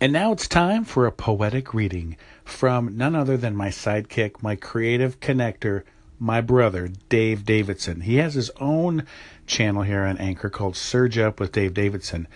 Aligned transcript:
And 0.00 0.12
now 0.12 0.32
it's 0.32 0.48
time 0.48 0.84
for 0.84 1.06
a 1.06 1.12
poetic 1.12 1.72
reading 1.72 2.16
from 2.44 2.96
none 2.96 3.14
other 3.14 3.36
than 3.36 3.54
my 3.54 3.68
sidekick, 3.68 4.42
my 4.42 4.56
creative 4.56 5.20
connector, 5.20 5.84
my 6.18 6.40
brother, 6.40 6.90
Dave 7.08 7.44
Davidson. 7.44 8.00
He 8.00 8.16
has 8.16 8.34
his 8.34 8.50
own 8.60 9.06
channel 9.46 9.82
here 9.82 10.02
on 10.02 10.18
Anchor 10.18 10.50
called 10.50 10.76
Surge 10.76 11.16
Up 11.16 11.38
with 11.38 11.52
Dave 11.52 11.74
Davidson. 11.74 12.26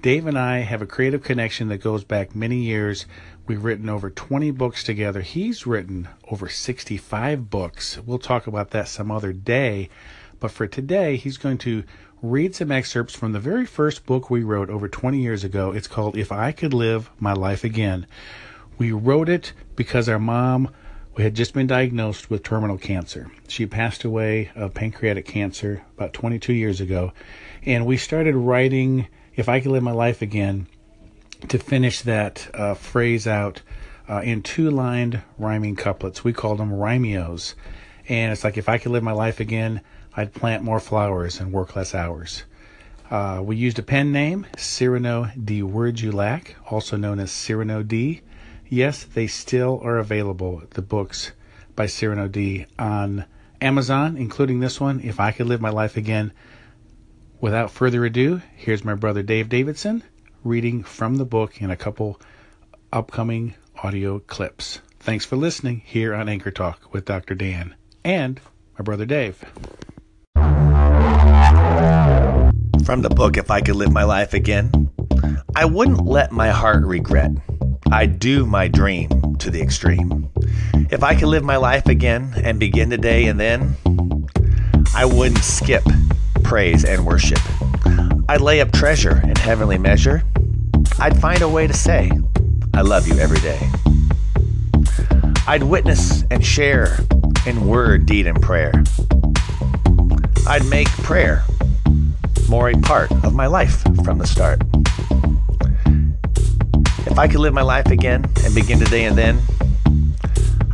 Dave 0.00 0.26
and 0.26 0.38
I 0.38 0.58
have 0.60 0.80
a 0.80 0.86
creative 0.86 1.24
connection 1.24 1.68
that 1.68 1.78
goes 1.78 2.04
back 2.04 2.36
many 2.36 2.58
years. 2.58 3.06
We've 3.46 3.64
written 3.64 3.88
over 3.88 4.08
20 4.08 4.52
books 4.52 4.84
together. 4.84 5.22
He's 5.22 5.66
written 5.66 6.08
over 6.30 6.48
65 6.48 7.50
books. 7.50 7.98
We'll 7.98 8.18
talk 8.18 8.46
about 8.46 8.70
that 8.70 8.88
some 8.88 9.10
other 9.10 9.32
day. 9.32 9.90
But 10.42 10.50
for 10.50 10.66
today, 10.66 11.14
he's 11.14 11.36
going 11.36 11.58
to 11.58 11.84
read 12.20 12.56
some 12.56 12.72
excerpts 12.72 13.14
from 13.14 13.30
the 13.30 13.38
very 13.38 13.64
first 13.64 14.04
book 14.06 14.28
we 14.28 14.42
wrote 14.42 14.70
over 14.70 14.88
20 14.88 15.20
years 15.20 15.44
ago. 15.44 15.70
It's 15.70 15.86
called 15.86 16.16
If 16.16 16.32
I 16.32 16.50
Could 16.50 16.74
Live 16.74 17.08
My 17.20 17.32
Life 17.32 17.62
Again. 17.62 18.08
We 18.76 18.90
wrote 18.90 19.28
it 19.28 19.52
because 19.76 20.08
our 20.08 20.18
mom 20.18 20.70
we 21.14 21.22
had 21.22 21.36
just 21.36 21.54
been 21.54 21.68
diagnosed 21.68 22.28
with 22.28 22.42
terminal 22.42 22.76
cancer. 22.76 23.30
She 23.46 23.66
passed 23.66 24.02
away 24.02 24.50
of 24.56 24.74
pancreatic 24.74 25.26
cancer 25.26 25.84
about 25.96 26.12
22 26.12 26.52
years 26.52 26.80
ago. 26.80 27.12
And 27.64 27.86
we 27.86 27.96
started 27.96 28.34
writing 28.34 29.06
If 29.36 29.48
I 29.48 29.60
Could 29.60 29.70
Live 29.70 29.84
My 29.84 29.92
Life 29.92 30.22
Again 30.22 30.66
to 31.50 31.58
finish 31.60 32.00
that 32.00 32.50
uh, 32.52 32.74
phrase 32.74 33.28
out 33.28 33.62
uh, 34.08 34.22
in 34.24 34.42
two 34.42 34.72
lined 34.72 35.22
rhyming 35.38 35.76
couplets. 35.76 36.24
We 36.24 36.32
called 36.32 36.58
them 36.58 36.72
rhymios. 36.72 37.54
And 38.08 38.32
it's 38.32 38.44
like, 38.44 38.56
if 38.56 38.68
I 38.68 38.78
could 38.78 38.92
live 38.92 39.02
my 39.02 39.12
life 39.12 39.40
again, 39.40 39.80
I'd 40.16 40.34
plant 40.34 40.62
more 40.62 40.80
flowers 40.80 41.40
and 41.40 41.52
work 41.52 41.76
less 41.76 41.94
hours. 41.94 42.44
Uh, 43.10 43.40
we 43.44 43.56
used 43.56 43.78
a 43.78 43.82
pen 43.82 44.10
name, 44.10 44.46
Cyrano 44.56 45.30
D. 45.42 45.62
Wordulac, 45.62 46.54
also 46.70 46.96
known 46.96 47.20
as 47.20 47.30
Cyrano 47.30 47.82
D. 47.82 48.22
Yes, 48.68 49.04
they 49.04 49.26
still 49.26 49.80
are 49.84 49.98
available, 49.98 50.62
the 50.70 50.82
books 50.82 51.32
by 51.76 51.86
Cyrano 51.86 52.28
D. 52.28 52.66
on 52.78 53.26
Amazon, 53.60 54.16
including 54.16 54.60
this 54.60 54.80
one, 54.80 55.00
If 55.00 55.20
I 55.20 55.32
Could 55.32 55.46
Live 55.46 55.60
My 55.60 55.70
Life 55.70 55.96
Again. 55.96 56.32
Without 57.40 57.70
further 57.70 58.04
ado, 58.04 58.40
here's 58.56 58.84
my 58.84 58.94
brother 58.94 59.22
Dave 59.22 59.48
Davidson 59.48 60.02
reading 60.42 60.82
from 60.82 61.16
the 61.16 61.24
book 61.24 61.60
in 61.60 61.70
a 61.70 61.76
couple 61.76 62.20
upcoming 62.92 63.54
audio 63.82 64.18
clips. 64.18 64.80
Thanks 65.00 65.24
for 65.24 65.36
listening 65.36 65.82
here 65.84 66.14
on 66.14 66.28
Anchor 66.28 66.50
Talk 66.50 66.92
with 66.92 67.04
Dr. 67.04 67.34
Dan 67.34 67.74
and 68.04 68.40
my 68.78 68.82
brother 68.82 69.06
Dave. 69.06 69.44
From 72.84 73.02
the 73.02 73.10
book 73.10 73.36
If 73.36 73.50
I 73.50 73.60
Could 73.60 73.76
Live 73.76 73.92
My 73.92 74.04
Life 74.04 74.34
Again, 74.34 74.90
I 75.54 75.64
wouldn't 75.64 76.04
let 76.04 76.32
my 76.32 76.50
heart 76.50 76.84
regret. 76.84 77.30
I'd 77.92 78.18
do 78.18 78.46
my 78.46 78.68
dream 78.68 79.36
to 79.38 79.50
the 79.50 79.60
extreme. 79.60 80.30
If 80.90 81.02
I 81.02 81.14
could 81.14 81.28
live 81.28 81.44
my 81.44 81.56
life 81.56 81.86
again 81.86 82.32
and 82.42 82.58
begin 82.58 82.90
today 82.90 83.26
and 83.26 83.38
then, 83.38 83.76
I 84.94 85.04
wouldn't 85.04 85.44
skip 85.44 85.84
praise 86.42 86.84
and 86.84 87.06
worship. 87.06 87.38
I'd 88.28 88.40
lay 88.40 88.60
up 88.60 88.72
treasure 88.72 89.20
in 89.22 89.36
heavenly 89.36 89.78
measure. 89.78 90.22
I'd 90.98 91.20
find 91.20 91.42
a 91.42 91.48
way 91.48 91.66
to 91.66 91.74
say, 91.74 92.10
I 92.74 92.80
love 92.80 93.06
you 93.06 93.18
every 93.18 93.40
day. 93.40 93.60
I'd 95.46 95.62
witness 95.62 96.24
and 96.30 96.44
share 96.44 96.98
in 97.46 97.66
word, 97.66 98.06
deed, 98.06 98.26
and 98.26 98.40
prayer. 98.40 98.72
I'd 100.46 100.64
make 100.66 100.88
prayer 100.88 101.44
more 102.48 102.70
a 102.70 102.74
part 102.74 103.10
of 103.24 103.34
my 103.34 103.46
life 103.46 103.82
from 104.04 104.18
the 104.18 104.26
start. 104.26 104.62
If 107.06 107.18
I 107.18 107.26
could 107.28 107.40
live 107.40 107.54
my 107.54 107.62
life 107.62 107.86
again 107.86 108.24
and 108.44 108.54
begin 108.54 108.78
today 108.78 109.04
and 109.04 109.16
then, 109.16 109.40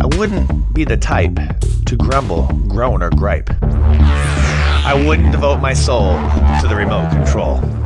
I 0.00 0.06
wouldn't 0.16 0.74
be 0.74 0.84
the 0.84 0.96
type 0.96 1.38
to 1.86 1.96
grumble, 1.96 2.46
groan, 2.68 3.02
or 3.02 3.10
gripe. 3.10 3.50
I 3.62 4.94
wouldn't 5.06 5.32
devote 5.32 5.60
my 5.60 5.72
soul 5.72 6.12
to 6.60 6.66
the 6.68 6.76
remote 6.76 7.10
control. 7.10 7.77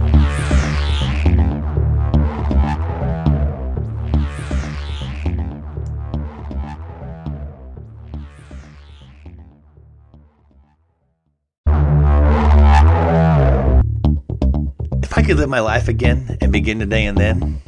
I 15.22 15.24
could 15.24 15.36
live 15.36 15.48
my 15.48 15.60
life 15.60 15.86
again 15.86 16.36
and 16.40 16.50
begin 16.50 16.80
today 16.80 17.06
and 17.06 17.16
then, 17.16 17.62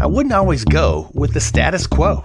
I 0.00 0.06
wouldn't 0.06 0.32
always 0.32 0.64
go 0.64 1.10
with 1.12 1.34
the 1.34 1.40
status 1.40 1.86
quo. 1.86 2.24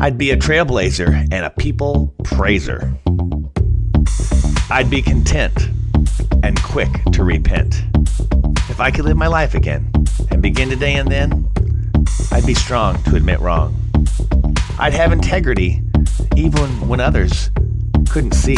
I'd 0.00 0.16
be 0.16 0.30
a 0.30 0.36
trailblazer 0.38 1.28
and 1.30 1.44
a 1.44 1.50
people 1.50 2.14
praiser. 2.24 2.90
I'd 4.70 4.88
be 4.88 5.02
content 5.02 5.68
and 6.42 6.58
quick 6.62 6.88
to 7.12 7.22
repent. 7.22 7.82
If 8.70 8.80
I 8.80 8.90
could 8.90 9.04
live 9.04 9.18
my 9.18 9.26
life 9.26 9.54
again 9.54 9.92
and 10.30 10.40
begin 10.40 10.70
today 10.70 10.94
and 10.94 11.12
then, 11.12 11.52
I'd 12.30 12.46
be 12.46 12.54
strong 12.54 13.02
to 13.02 13.16
admit 13.16 13.40
wrong. 13.40 13.76
I'd 14.78 14.94
have 14.94 15.12
integrity 15.12 15.82
even 16.34 16.88
when 16.88 16.98
others 17.00 17.50
couldn't 18.08 18.32
see. 18.32 18.56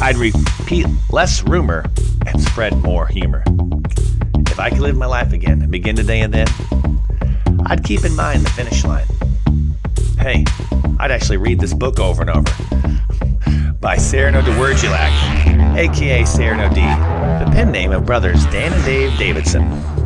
I'd 0.00 0.16
repeat 0.16 0.86
less 1.10 1.42
rumor 1.42 1.84
and 2.32 2.42
spread 2.42 2.76
more 2.82 3.06
humor. 3.06 3.44
If 4.50 4.58
I 4.58 4.70
could 4.70 4.80
live 4.80 4.96
my 4.96 5.06
life 5.06 5.32
again 5.32 5.62
and 5.62 5.70
begin 5.70 5.96
today 5.96 6.20
and 6.20 6.32
then, 6.32 6.46
I'd 7.66 7.84
keep 7.84 8.04
in 8.04 8.14
mind 8.16 8.44
the 8.44 8.50
finish 8.50 8.84
line. 8.84 9.06
Hey, 10.18 10.44
I'd 10.98 11.10
actually 11.10 11.38
read 11.38 11.60
this 11.60 11.74
book 11.74 11.98
over 11.98 12.22
and 12.22 12.30
over. 12.30 13.72
By 13.80 13.96
Cyrano 13.96 14.42
de 14.42 14.50
Wordulac, 14.52 15.76
aka 15.76 16.24
Cyrano 16.24 16.68
D, 16.68 16.80
the 17.44 17.50
pen 17.50 17.72
name 17.72 17.92
of 17.92 18.06
brothers 18.06 18.44
Dan 18.46 18.72
and 18.72 18.84
Dave 18.84 19.18
Davidson. 19.18 20.01